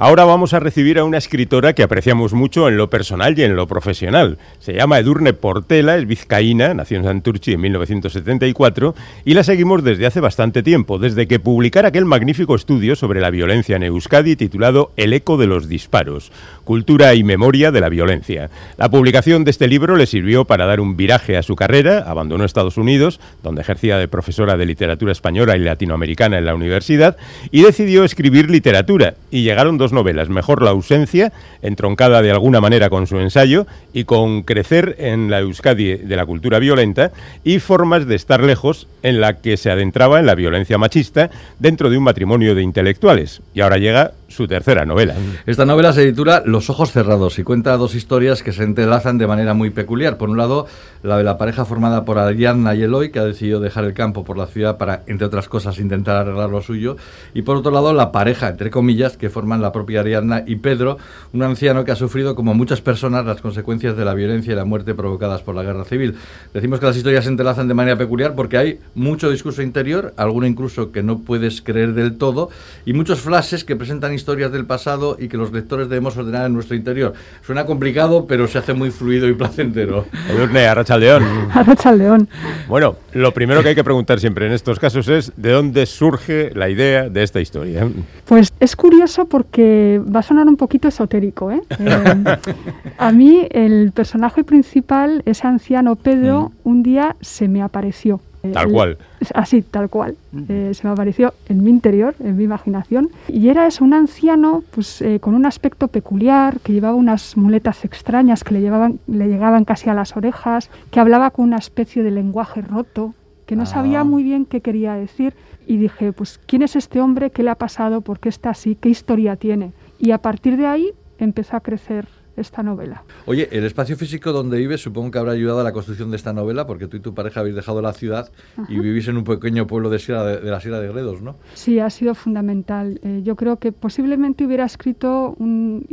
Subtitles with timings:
[0.00, 3.56] Ahora vamos a recibir a una escritora que apreciamos mucho en lo personal y en
[3.56, 4.38] lo profesional.
[4.60, 10.06] Se llama Edurne Portela, es vizcaína, nació en Santurchi en 1974 y la seguimos desde
[10.06, 14.92] hace bastante tiempo, desde que publicara aquel magnífico estudio sobre la violencia en Euskadi titulado
[14.96, 16.30] El eco de los disparos,
[16.62, 18.50] cultura y memoria de la violencia.
[18.76, 22.44] La publicación de este libro le sirvió para dar un viraje a su carrera, abandonó
[22.44, 27.16] Estados Unidos, donde ejercía de profesora de literatura española y latinoamericana en la universidad,
[27.50, 31.32] y decidió escribir literatura, y llegaron dos novelas, Mejor la ausencia,
[31.62, 36.26] entroncada de alguna manera con su ensayo, y con Crecer en la Euskadi de la
[36.26, 37.12] cultura violenta,
[37.44, 41.90] y Formas de estar lejos, en la que se adentraba en la violencia machista dentro
[41.90, 43.42] de un matrimonio de intelectuales.
[43.54, 45.14] Y ahora llega su tercera novela.
[45.46, 49.26] Esta novela se titula Los ojos cerrados y cuenta dos historias que se entrelazan de
[49.26, 50.18] manera muy peculiar.
[50.18, 50.66] Por un lado,
[51.02, 54.24] la de la pareja formada por Ariadna y Eloy, que ha decidido dejar el campo
[54.24, 56.96] por la ciudad para, entre otras cosas, intentar arreglar lo suyo.
[57.32, 60.98] Y por otro lado, la pareja, entre comillas, que forman la propia Ariadna y Pedro,
[61.32, 64.64] un anciano que ha sufrido, como muchas personas, las consecuencias de la violencia y la
[64.64, 66.16] muerte provocadas por la guerra civil.
[66.52, 70.46] Decimos que las historias se entrelazan de manera peculiar porque hay mucho discurso interior, alguno
[70.46, 72.50] incluso que no puedes creer del todo,
[72.84, 76.52] y muchos flashes que presentan historias del pasado y que los lectores debemos ordenar en
[76.52, 77.14] nuestro interior.
[77.42, 80.04] Suena complicado, pero se hace muy fluido y placentero.
[80.28, 81.24] Edurne, Arrachaldeón.
[81.54, 82.28] Arrachaldeón.
[82.68, 86.50] Bueno, lo primero que hay que preguntar siempre en estos casos es de dónde surge
[86.54, 87.88] la idea de esta historia.
[88.26, 91.50] Pues es curioso porque va a sonar un poquito esotérico.
[91.50, 91.62] ¿eh?
[91.88, 98.20] Eh, a mí el personaje principal, ese anciano Pedro, un día se me apareció.
[98.52, 98.98] Tal cual.
[99.34, 100.16] Así, tal cual.
[100.48, 103.10] Eh, se me apareció en mi interior, en mi imaginación.
[103.26, 107.84] Y era eso, un anciano pues, eh, con un aspecto peculiar, que llevaba unas muletas
[107.84, 112.02] extrañas que le, llevaban, le llegaban casi a las orejas, que hablaba con una especie
[112.02, 113.14] de lenguaje roto,
[113.46, 114.04] que no sabía Ah.
[114.04, 115.34] muy bien qué quería decir.
[115.66, 117.30] Y dije, pues, ¿quién es este hombre?
[117.30, 118.00] ¿Qué le ha pasado?
[118.02, 118.74] ¿Por qué está así?
[118.74, 119.72] ¿Qué historia tiene?
[119.98, 122.06] Y a partir de ahí empezó a crecer
[122.40, 123.02] esta novela.
[123.26, 126.32] Oye, el espacio físico donde vives supongo que habrá ayudado a la construcción de esta
[126.32, 128.30] novela, porque tú y tu pareja habéis dejado la ciudad
[128.68, 131.36] y vivís en un pequeño pueblo de, Sierra de, de la Sierra de Gredos, ¿no?
[131.54, 133.00] Sí, ha sido fundamental.
[133.02, 135.86] Eh, yo creo que posiblemente hubiera escrito un-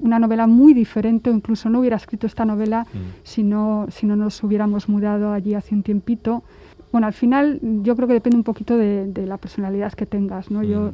[0.00, 2.86] una novela muy diferente o incluso no hubiera escrito esta novela
[3.24, 6.44] si, no, si no nos hubiéramos mudado allí hace un tiempito.
[6.92, 10.52] Bueno, al final yo creo que depende un poquito de, de la personalidad que tengas.
[10.52, 10.62] ¿no?
[10.62, 10.92] Yo,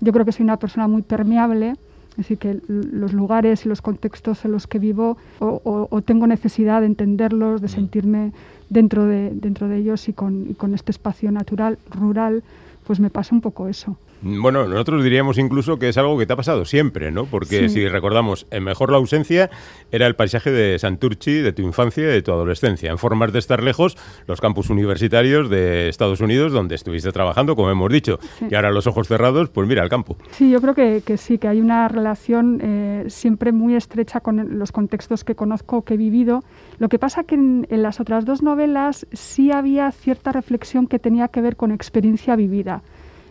[0.00, 1.74] yo creo que soy una persona muy permeable.
[2.14, 6.02] Es decir, que los lugares y los contextos en los que vivo o, o- o
[6.02, 8.32] tengo necesidad de entenderlos, de sentirme
[8.70, 12.42] dentro de, dentro de ellos y con, y con este espacio natural, rural,
[12.86, 13.96] pues me pasa un poco eso.
[14.22, 17.26] Bueno, nosotros diríamos incluso que es algo que te ha pasado siempre, ¿no?
[17.26, 17.80] Porque Sí.
[17.80, 19.50] si recordamos, en Mejor la ausencia
[19.92, 22.90] era el paisaje de Santurchi, de tu infancia y de tu adolescencia.
[22.90, 27.70] En Formas de estar lejos, los campus universitarios de Estados Unidos, donde estuviste trabajando, como
[27.70, 28.18] hemos dicho.
[28.50, 30.16] Y ahora los ojos cerrados, pues mira, al campo.
[30.30, 34.58] Sí, yo creo que, que sí, que hay una relación eh, siempre muy estrecha con
[34.58, 36.40] los contextos que conozco, que he vivido.
[36.78, 40.98] Lo que pasa que en, en las otras dos novelas sí había cierta reflexión que
[40.98, 42.82] tenía que ver con experiencia vivida.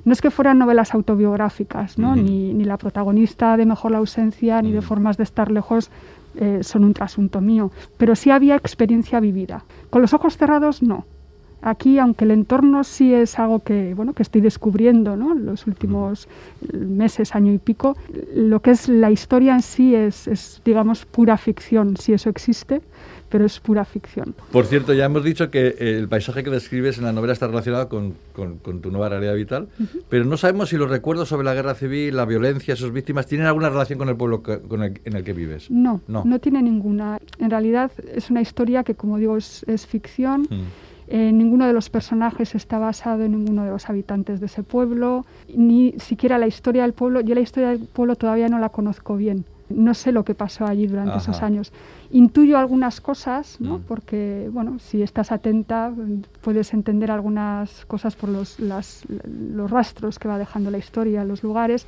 [0.06, 2.16] No es que fueran novelas autobiográficas, ¿no?
[2.16, 5.90] ni, ni la protagonista de Mejor la ausencia, ni de Formas de estar lejos
[6.36, 9.66] eh, son un trasunto mío, pero sí había experiencia vivida.
[9.90, 11.06] Con los ojos cerrados, no.
[11.62, 15.34] Aquí, aunque el entorno sí es algo que, bueno, que estoy descubriendo ¿no?
[15.34, 16.28] los últimos
[16.74, 17.96] meses, año y pico,
[18.36, 22.82] lo que es la historia en sí es, es, digamos, pura ficción, si eso existe,
[23.34, 24.36] pero es pura ficción.
[24.52, 27.90] Por cierto, ya hemos dicho que el paisaje que describes en la novela está relacionado
[27.90, 29.70] con, con- con tu nueva realidad vital,
[30.08, 33.48] pero no sabemos si los recuerdos sobre la guerra civil, la violencia, sus víctimas, tienen
[33.48, 35.72] alguna relación con el pueblo que- con el- en el que vives.
[35.72, 36.22] No, No.
[36.26, 37.18] no, tiene ninguna.
[37.40, 40.42] En realidad es una historia que, como digo, es, es ficción.
[40.44, 40.62] Mm.
[41.08, 45.26] Eh, ninguno de los personajes está basado en ninguno de los habitantes de ese pueblo,
[45.54, 47.20] ni siquiera la historia del pueblo.
[47.22, 49.44] Yo la historia del pueblo todavía no la conozco bien.
[49.76, 51.72] No sé lo que pasó allí durante esos años.
[52.12, 53.80] Intuyo algunas cosas, ¿no?
[53.80, 53.82] Mm.
[53.88, 59.04] porque bueno, si estás atenta mm, puedes entender algunas cosas por los, las-
[59.54, 61.86] los rastros que va dejando la historia, los lugares.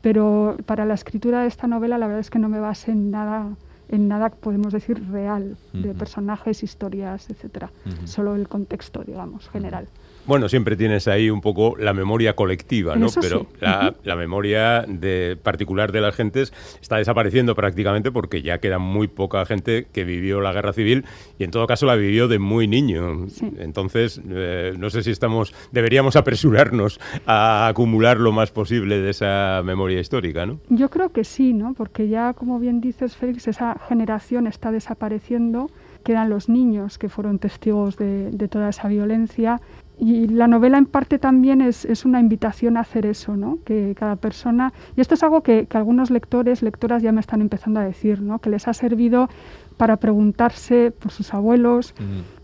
[0.00, 3.10] Pero para la escritura de esta novela la verdad es que no me basé en
[3.10, 3.46] nada
[3.88, 7.70] en nada podemos decir real de personajes, historias, etcétera.
[8.06, 9.86] Solo el contexto, digamos, general.
[10.26, 13.06] Bueno, siempre tienes ahí un poco la memoria colectiva, ¿no?
[13.06, 13.28] Eso sí.
[13.28, 18.78] Pero la, la memoria de particular de las gentes está desapareciendo prácticamente porque ya queda
[18.78, 21.04] muy poca gente que vivió la guerra civil
[21.38, 23.28] y en todo caso la vivió de muy niño.
[23.28, 23.50] Sí.
[23.58, 29.62] Entonces, eh, no sé si estamos deberíamos apresurarnos a acumular lo más posible de esa
[29.64, 30.58] memoria histórica, ¿no?
[30.68, 31.74] Yo creo que sí, ¿no?
[31.74, 35.70] Porque ya, como bien dices, Félix, esa generación está desapareciendo.
[36.04, 39.60] Quedan los niños que fueron testigos de, de toda esa violencia
[40.04, 43.60] y la novela en parte también es, es, una invitación a hacer eso, ¿no?
[43.64, 44.72] Que cada persona...
[44.96, 48.20] Y esto es algo que, que, algunos lectores, lectoras ya me están empezando a decir,
[48.20, 48.40] ¿no?
[48.40, 49.28] Que les ha servido
[49.76, 51.94] para preguntarse por sus abuelos,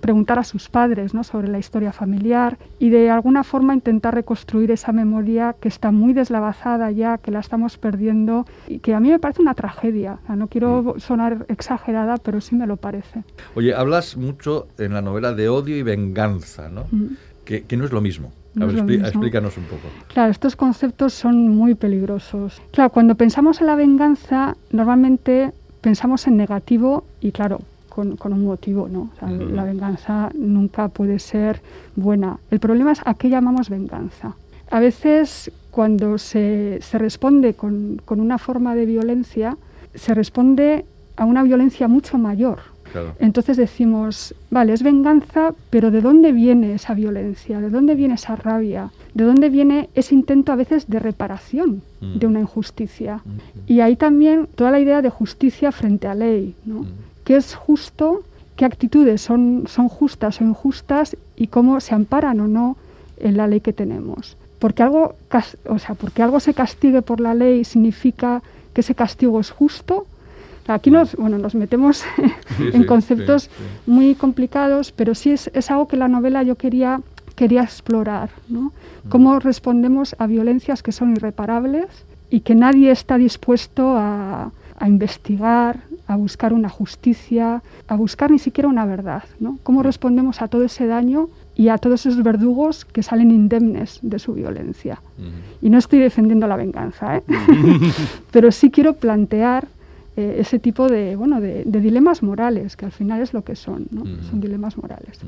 [0.00, 1.24] preguntar a sus padres ¿no?
[1.24, 6.12] sobre la historia familiar y de alguna forma intentar reconstruir esa memoria que está muy
[6.12, 10.18] deslavazada ya, que la estamos perdiendo y que a mí me parece una tragedia.
[10.28, 13.22] no quiero sonar exagerada, pero sí me lo parece.
[13.54, 16.86] Oye, hablas mucho en la novela de odio y venganza, ¿no?
[17.48, 18.30] Que, no es lo mismo.
[18.60, 19.88] a ver, explícanos un poco.
[20.08, 22.60] Claro, estos conceptos son muy peligrosos.
[22.72, 28.88] Claro, cuando pensamos en la venganza, normalmente pensamos en negativo y claro, con, un motivo,
[28.88, 29.10] ¿no?
[29.20, 31.62] La venganza nunca puede ser
[31.96, 32.38] buena.
[32.50, 34.36] El problema es a qué llamamos venganza.
[34.70, 39.56] A veces cuando se, se responde con, con, una forma de violencia,
[39.94, 40.84] se responde
[41.16, 42.60] a una violencia mucho mayor.
[43.18, 47.60] Entonces decimos, vale, es venganza, pero ¿de dónde viene esa violencia?
[47.60, 48.90] ¿De dónde viene esa rabia?
[49.14, 52.30] ¿De dónde viene ese intento a veces de reparación de mm.
[52.30, 53.16] una injusticia?
[53.16, 53.30] Mm.
[53.66, 56.80] Y ahí también toda la idea de justicia frente a ley, ¿no?
[56.80, 56.88] Mm.
[57.24, 58.22] ¿Qué es justo?
[58.56, 61.16] ¿Qué actitudes son, son justas o injustas?
[61.36, 62.76] Y cómo se amparan o no
[63.18, 64.36] en la ley que tenemos.
[64.58, 65.14] Porque algo,
[65.66, 68.42] o sea, porque algo se castigue por la ley significa
[68.72, 70.06] que ese castigo es justo
[70.68, 72.04] Aquí nos, bueno, nos metemos
[72.60, 73.48] en conceptos
[73.86, 77.00] muy complicados, pero sí es, es, algo que la novela yo quería,
[77.36, 78.72] quería explorar, ¿no?
[79.04, 79.08] Mm.
[79.08, 81.86] Cómo respondemos a violencias que son irreparables
[82.28, 88.38] y que nadie está dispuesto a, a investigar, a buscar una justicia, a buscar ni
[88.38, 89.58] siquiera una verdad, ¿no?
[89.62, 89.84] Cómo mm.
[89.84, 94.34] respondemos a todo ese daño y a todos esos verdugos que salen indemnes de su
[94.34, 95.00] violencia.
[95.16, 95.66] Mm.
[95.66, 97.22] Y no estoy defendiendo la venganza, ¿eh?
[98.30, 99.66] pero sí quiero plantear
[100.18, 103.86] eh, ese tipo de, bueno, de, dilemas morales, que al final es lo que son,
[103.92, 104.02] ¿no?
[104.24, 105.20] son dilemas morales.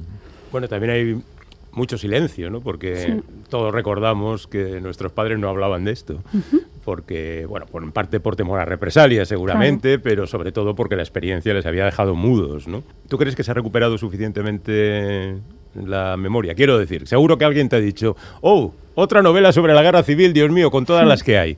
[0.51, 1.23] Bueno, también hay
[1.71, 2.61] mucho silencio, ¿no?
[2.61, 6.25] Porque todos recordamos que nuestros padres no hablaban de esto.
[6.85, 11.03] Porque, bueno, por en parte por temor a represalias, seguramente, pero sobre todo porque la
[11.03, 12.83] experiencia les había dejado mudos, ¿no?
[13.07, 15.37] ¿Tú crees que se ha recuperado suficientemente
[15.77, 16.57] la memoria?
[16.57, 20.33] Quiero decir, seguro que alguien te ha dicho, oh, otra novela sobre la guerra civil,
[20.33, 21.57] Dios mío, con todas las que hay.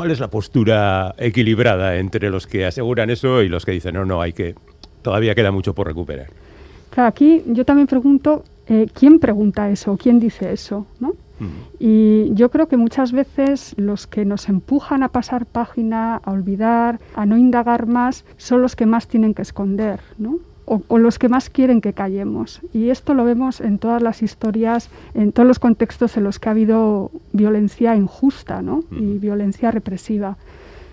[0.00, 4.06] ¿Cuál es la postura equilibrada entre los que aseguran eso y los que dicen, no,
[4.06, 4.54] no, hay que,
[5.02, 6.28] todavía queda mucho por recuperar?
[6.88, 9.98] Claro, aquí yo también pregunto, eh, ¿quién pregunta eso?
[9.98, 10.86] ¿Quién dice eso?
[11.00, 11.16] ¿no?
[11.78, 16.98] Y yo creo que muchas veces los que nos empujan a pasar página, a olvidar,
[17.14, 20.38] a no indagar más, son los que más tienen que esconder, ¿no?
[20.70, 22.60] O, los que más quieren que callemos.
[22.72, 26.48] Y esto lo vemos en todas las historias, en todos los contextos en los que
[26.48, 28.84] ha habido violencia injusta ¿no?
[28.92, 30.36] y violencia represiva.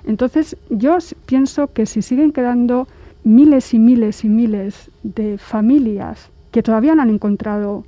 [0.03, 0.97] Entonces yo
[1.27, 2.87] pienso que si siguen quedando
[3.23, 7.83] miles y miles y miles de familias que todavía no han encontrado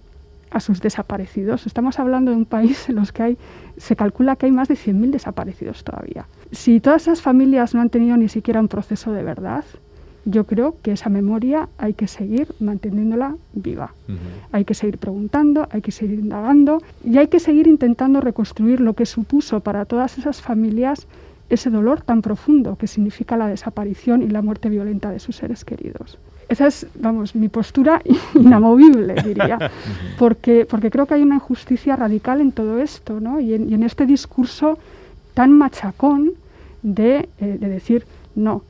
[0.51, 1.65] a sus desaparecidos.
[1.65, 3.37] Estamos hablando de un país en los que hay,
[3.77, 6.27] se calcula que hay más de 100.000 desaparecidos todavía.
[6.51, 9.63] Si todas esas familias no han tenido ni siquiera un proceso de verdad,
[10.25, 13.93] yo creo que esa memoria hay que seguir manteniéndola viva.
[14.51, 18.93] Hay que seguir preguntando, hay que seguir indagando y hay que seguir intentando reconstruir lo
[18.93, 21.07] que supuso para todas esas familias
[21.49, 25.65] ese dolor tan profundo que significa la desaparición y la muerte violenta de sus seres
[25.65, 26.17] queridos.
[26.47, 28.01] Esa es, vamos, mi postura
[28.35, 29.71] inamovible, diría,
[30.17, 33.39] porque, porque creo que hay una injusticia radical en todo esto, ¿no?
[33.39, 34.77] Y en, este discurso
[35.33, 36.33] tan machacón
[36.81, 38.05] de, eh, de decir,
[38.35, 38.63] no,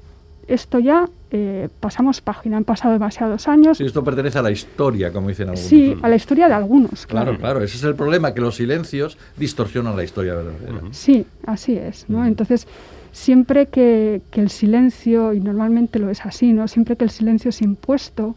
[0.48, 3.78] esto ya eh, pasamos página, han pasado demasiados años.
[3.78, 5.68] Sí, esto pertenece a la historia, como dicen algunos.
[5.68, 7.06] Sí, a la historia de algunos.
[7.06, 10.82] Claro, claro, ese es el problema, que los silencios distorsionan la historia verdadera.
[10.92, 12.26] Sí, así es, ¿no?
[12.26, 12.68] Entonces,
[13.12, 16.68] siempre que, que, el silencio, y normalmente lo es así, ¿no?
[16.68, 18.36] Siempre que el silencio es impuesto,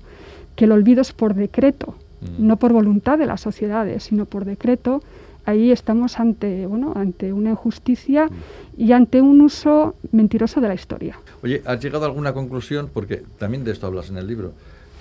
[0.54, 1.96] que el olvido es por decreto,
[2.38, 5.02] no por voluntad de las sociedades, sino por decreto,
[5.44, 8.28] ahí estamos ante, bueno, ante una injusticia
[8.76, 11.18] y ante un uso mentiroso de la historia.
[11.42, 14.52] Oye, ¿has llegado a alguna conclusión, porque también de esto hablas en el libro,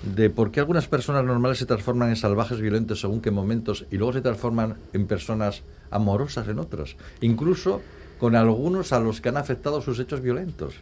[0.02, 3.96] de por qué algunas personas normales se transforman en salvajes violentos según qué momentos y
[3.96, 7.80] luego se transforman en personas amorosas en otras, incluso
[8.18, 10.74] con algunos a los que han afectado sus hechos violentos?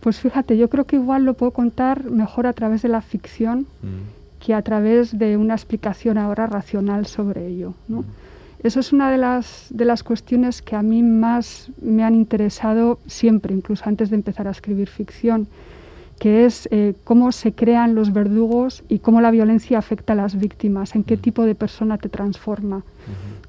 [0.00, 3.66] Pues fíjate, yo creo que igual lo puedo contar mejor a través de la ficción
[3.82, 4.44] mm.
[4.44, 7.74] que a través de una explicación ahora racional sobre ello.
[7.88, 8.02] ¿no?
[8.02, 8.04] Mm.
[8.62, 12.98] Eso es una de las, de las cuestiones que a mí más me han interesado
[13.06, 15.46] siempre, incluso antes de empezar a escribir ficción,
[16.18, 20.36] que es eh, cómo se crean los verdugos y cómo la violencia afecta a las
[20.36, 22.82] víctimas, en qué tipo de persona te transforma.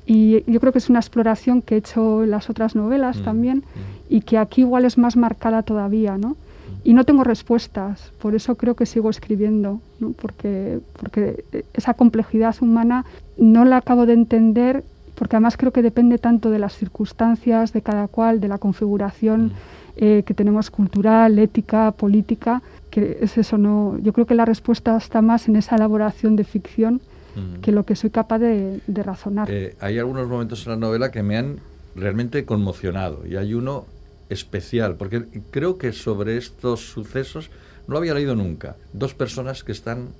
[0.05, 3.63] Y yo creo que es una exploración que he hecho en las otras novelas también
[4.09, 6.35] y que aquí igual es más marcada todavía, ¿no?
[6.83, 9.81] y no tengo respuestas, por eso creo que sigo escribiendo,
[10.21, 13.05] porque, porque esa complejidad humana
[13.37, 14.83] no la acabo de entender,
[15.19, 19.47] porque además creo que depende tanto de las circunstancias de cada cual, de la configuración
[19.47, 19.51] mm.
[19.97, 24.95] eh, que tenemos cultural, ética, política, que es eso, no, yo creo que la respuesta
[24.95, 27.01] está más en esa elaboración de ficción
[27.35, 27.59] mm.
[27.59, 29.51] que lo que soy capaz de, razonar.
[29.51, 31.59] Eh, hay algunos momentos en la novela que me han
[31.97, 33.87] realmente conmocionado y hay uno
[34.29, 37.49] especial, porque creo que sobre estos sucesos
[37.87, 38.77] no lo había leído nunca.
[38.93, 40.11] Dos personas que están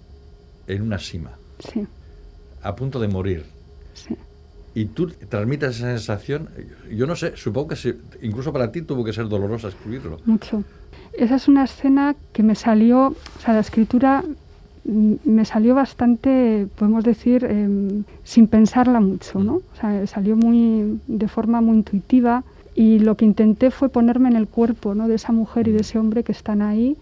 [0.67, 1.87] en una cima, sí.
[2.61, 3.45] a punto de morir.
[3.93, 4.17] Sí.
[4.75, 6.49] Y tú transmites esa sensación,
[6.91, 10.17] yo no sé, supongo que incluso para ti tuvo que ser dolorosa escribirlo.
[10.25, 10.63] Mucho.
[11.13, 14.23] Esa es una escena que me salió, o sea, la escritura
[14.85, 19.55] mm, me salió bastante, podemos decir, em, sin pensarla mucho, ¿no?
[19.55, 22.43] O sea, salió muy, de forma muy intuitiva
[22.75, 25.09] y lo que intenté fue ponerme en el cuerpo ¿no?
[25.09, 26.95] de esa mujer y de ese hombre que están ahí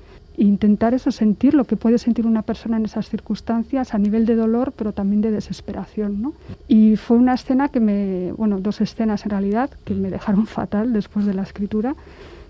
[0.44, 4.36] intentar eso, sentir lo que puede sentir una persona en esas circunstancias a nivel de
[4.36, 6.22] dolor, pero también de desesperación.
[6.22, 6.34] ¿no?
[6.68, 10.94] Y fue una escena que me, bueno, dos escenas en realidad, que me dejaron fatal
[10.94, 11.96] después de la escritura,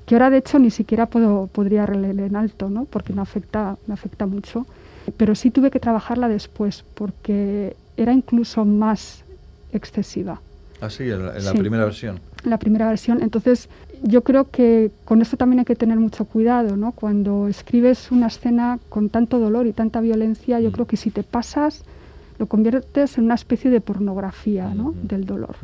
[0.06, 2.86] que ahora de hecho ni siquiera puedo, podría releer en alto, ¿no?
[2.86, 4.66] porque me afecta, me afecta mucho.
[5.16, 9.24] Pero sí tuve que trabajarla después, porque era incluso más
[9.72, 10.42] excesiva.
[10.82, 12.20] Ah, sí, en la, primera versión.
[12.44, 13.22] La primera versión.
[13.22, 13.70] Entonces,
[14.04, 16.92] yo creo que con esto también hay que tener mucho cuidado, ¿no?
[16.92, 20.74] Cuando escribes una escena con tanto dolor y tanta violencia, yo mm.
[20.74, 21.84] creo que si te pasas,
[22.40, 24.94] lo conviertes en una especie de pornografía ¿no?
[25.02, 25.56] del dolor.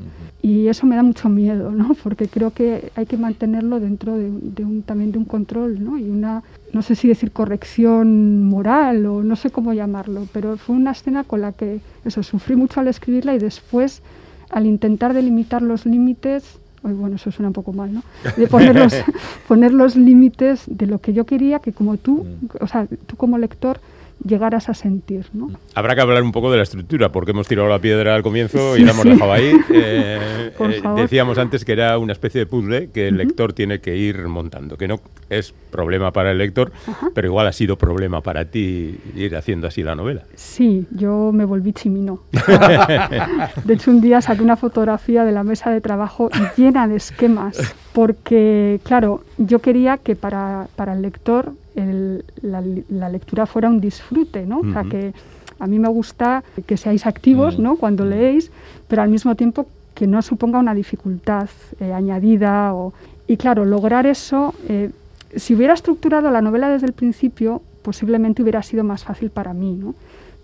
[0.42, 1.94] Y eso me da mucho miedo, ¿no?
[2.03, 4.30] porque creo que hay que mantenerlo dentro de,
[4.63, 5.98] un, también de un control ¿no?
[5.98, 10.75] y una, no sé si decir corrección moral o no sé cómo llamarlo, pero fue
[10.75, 14.01] una escena con la que eso, sufrí mucho al escribirla y después
[14.50, 18.03] al intentar delimitar los límites, bueno, eso suena un poco mal, ¿no?
[18.35, 18.93] De poner los,
[19.47, 22.63] poner los límites de lo que yo quería que como tú, mm.
[22.63, 23.79] o sea, tú como lector
[24.24, 25.25] llegaras a sentir.
[25.34, 25.51] ¿no?
[25.75, 28.77] Habrá que hablar un poco de la estructura, porque hemos tirado la piedra al comienzo
[28.77, 29.53] y la hemos dejado ahí.
[29.75, 33.98] Eh, eh, decíamos antes que era una especie de puzzle que el lector tiene que
[33.98, 35.00] ir montando, que no
[35.30, 36.72] es problema para el lector,
[37.13, 40.24] pero igual ha sido problema para ti ir haciendo así la novela.
[40.36, 42.24] Sí, yo me volví chimino.
[43.63, 47.75] de hecho, un día saqué una fotografía de la mesa de trabajo llena de esquemas,
[47.93, 54.59] porque, claro, yo quería que para, para el lector la, lectura fuera un disfrute, ¿no?
[54.59, 55.13] O sea, que
[55.59, 57.77] a mí me gusta que seáis activos, ¿no?
[57.77, 58.51] Cuando leéis,
[58.88, 62.73] pero al mismo tiempo que no suponga una dificultad eh, añadida.
[62.73, 62.93] O...
[63.27, 64.91] Y claro, lograr eso, eh,
[65.35, 69.73] si hubiera estructurado la novela desde el principio, posiblemente hubiera sido más fácil para mí,
[69.73, 69.95] ¿no?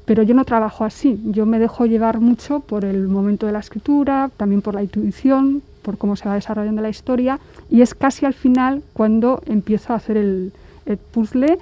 [0.06, 3.60] Pero yo no trabajo así, yo me dejo llevar mucho por el momento de la
[3.60, 8.26] escritura, también por la intuición, por cómo se va desarrollando la historia, y es casi
[8.26, 10.52] al final cuando empiezo a hacer el,
[10.86, 11.58] el puzzle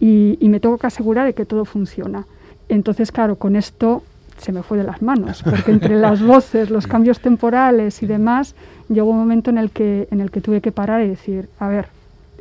[0.00, 2.24] y, me tengo que asegurar de que todo funciona.
[2.68, 4.02] Entonces, claro, con esto
[4.38, 8.54] se me fue de las manos, porque entre las voces, los cambios temporales y demás,
[8.88, 11.68] llegó un momento en el que, en el que tuve que parar y decir, a
[11.68, 11.88] ver,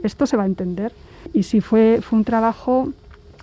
[0.03, 0.93] esto se va a entender.
[1.33, 2.89] Y sí, fue, fue un trabajo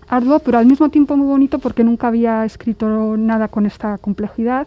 [0.09, 4.67] arduo, pero al mismo tiempo muy bonito porque nunca había escrito nada con esta complejidad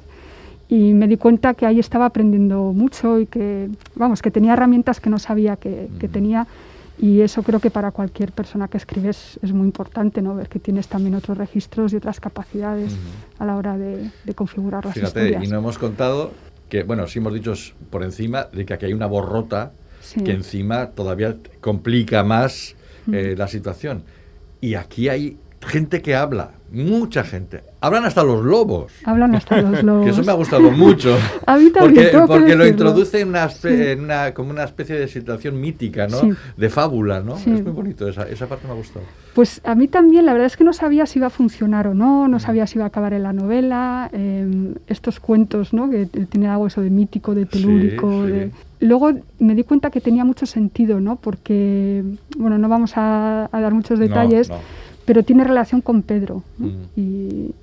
[0.70, 5.00] y me di cuenta que ahí estaba aprendiendo mucho y que, vamos, que tenía herramientas
[5.00, 6.48] que no sabía que, que tenía.
[7.02, 10.36] Y eso creo que para cualquier persona que escribe es, muy importante, ¿no?
[10.36, 12.94] Ver que tienes también otros registros y otras capacidades
[13.40, 16.34] a la hora de, configurar las Fíjate, y no hemos contado
[16.68, 17.54] que, bueno, sí hemos dicho
[17.90, 19.72] por encima de que aquí hay una borrota
[20.24, 22.76] que encima todavía complica más
[23.12, 24.04] eh, la situación.
[24.62, 27.62] Y aquí hay gente que habla, mucha gente.
[27.82, 28.92] Hablan hasta los lobos.
[29.06, 30.06] Hablan hasta los lobos.
[30.06, 31.18] que eso me ha gustado mucho.
[31.46, 36.08] a mí también, porque, porque lo introduce en una, como una especie de situación mítica,
[36.08, 36.20] ¿no?
[36.58, 37.36] De fábula, ¿no?
[37.36, 39.06] Es muy bonito, esa, esa parte me ha gustado.
[39.34, 41.94] Pues a mí también, la verdad es que no sabía si iba a funcionar o
[41.94, 42.42] no, no mm.
[42.42, 44.10] sabía si iba a acabar en la novela.
[44.12, 45.90] Em, estos cuentos, ¿no?
[45.90, 48.26] Que tienen algo eso de mítico, de telúrico.
[48.82, 51.18] Luego me di cuenta que tenía mucho sentido, ¿no?
[51.18, 52.04] Porque,
[52.38, 54.50] bueno, no vamos a, dar muchos detalles
[55.10, 57.00] pero tiene relación con Pedro mm.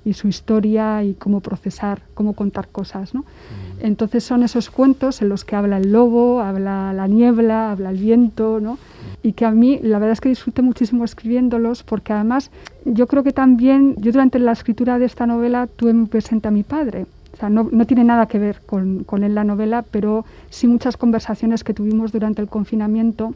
[0.03, 3.13] y, su historia y cómo procesar, cómo contar cosas.
[3.13, 3.21] ¿no?
[3.21, 3.85] Mm.
[3.85, 7.99] Entonces son esos cuentos en los que habla el lobo, habla la niebla, habla el
[7.99, 8.73] viento, ¿no?
[8.73, 9.27] Mm.
[9.27, 12.51] y que a mí la verdad es que disfruté muchísimo escribiéndolos porque además
[12.83, 16.51] yo creo que también, yo durante la escritura de esta novela tuve muy presente a
[16.51, 17.05] mi padre.
[17.31, 20.67] O sea, no, no tiene nada que ver con, con él la novela, pero sí
[20.67, 23.35] muchas conversaciones que tuvimos durante el confinamiento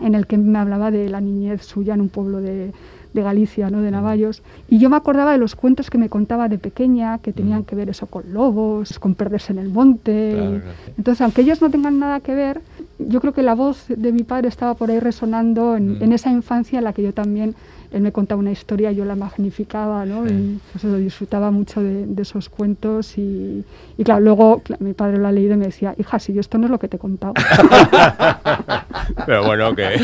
[0.00, 2.72] en el que me hablaba de la niñez suya en un pueblo de,
[3.14, 3.80] de Galicia, ¿no?
[3.80, 4.42] de Navallos.
[4.68, 7.76] Y yo me acordaba de los cuentos que me contaba de pequeña, que tenían que
[7.76, 10.60] ver eso con lobos, con perderse en el monte.
[10.98, 12.60] Entonces, aunque ellos no tengan nada que ver,
[12.98, 16.02] yo creo que la voz de mi padre estaba por ahí resonando en, mm.
[16.02, 17.54] en esa infancia en la que yo también
[17.94, 20.26] él me contaba una historia, yo la magnificaba, ¿no?
[20.26, 23.64] Y pues eso, disfrutaba mucho de, esos cuentos y,
[23.96, 26.58] y claro, luego mi padre lo ha leído y me decía, hija, si yo esto
[26.58, 27.34] no es lo que te he contado.
[29.26, 29.94] Pero bueno, que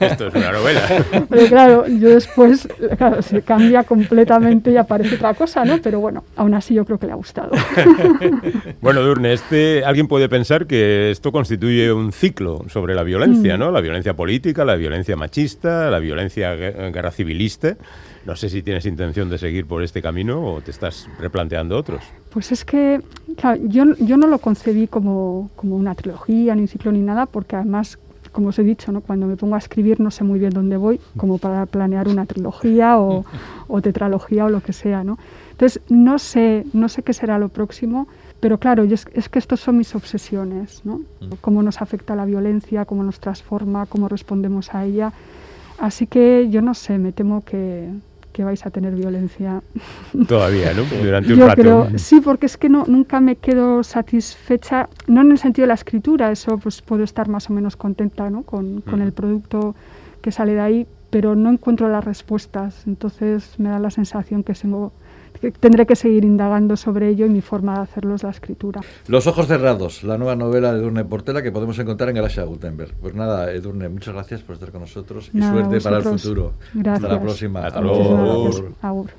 [0.00, 0.82] esto es una novela.
[1.28, 5.78] Pero claro, yo después, claro, se cambia completamente y aparece otra cosa, ¿no?
[5.82, 7.50] Pero bueno, aún así yo creo que le ha gustado.
[8.80, 13.60] bueno, Durne, este, alguien puede pensar que esto constituye un ciclo sobre la violencia, mm.
[13.60, 13.70] ¿no?
[13.72, 17.31] La violencia política, la violencia machista, la violencia guerra civil
[18.24, 22.02] no sé si tienes intención de seguir por este camino o te estás replanteando otros.
[22.30, 23.00] Pues es que
[23.64, 27.56] yo, yo no lo concebí como, como una trilogía, ni un ciclo, ni nada, porque
[27.56, 27.98] además
[28.32, 29.02] como os he dicho, ¿no?
[29.02, 32.24] cuando me pongo a escribir no sé muy bien dónde voy, como para planear una
[32.24, 33.26] trilogía o,
[33.68, 35.04] o, tetralogía o lo que sea.
[35.04, 35.18] ¿no?
[35.50, 38.08] Entonces, no sé, no sé qué será lo próximo,
[38.40, 41.02] pero claro, es, es que estos son mis obsesiones, ¿no?
[41.20, 41.34] Mm.
[41.40, 45.12] cómo nos afecta la violencia, cómo nos transforma, cómo respondemos a ella.
[45.82, 47.88] Así que yo no sé, me temo que,
[48.38, 49.62] vais a tener violencia.
[50.28, 50.84] Todavía, ¿no?
[50.84, 55.32] Durante un Yo Creo, sí, porque es que no, nunca me quedo satisfecha, no en
[55.32, 58.44] el sentido de la escritura, eso pues puedo estar más o menos contenta ¿no?
[58.44, 59.74] con, con el producto
[60.20, 62.86] que sale de ahí, pero no encuentro las respuestas.
[62.86, 64.92] Entonces me da la sensación que tengo
[65.60, 68.80] tendré que seguir indagando sobre ello y mi forma de hacerlo es la escritura.
[69.08, 72.94] Los ojos cerrados, la nueva novela de Edurne Portela que podemos encontrar en Galaxia Gutenberg.
[73.00, 76.54] Pues nada, Edurne, muchas gracias por estar con nosotros y suerte para el futuro.
[76.74, 77.04] Gracias.
[77.04, 77.66] Hasta la próxima.
[77.66, 79.06] Hasta luego.